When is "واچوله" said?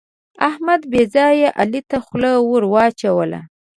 2.73-3.41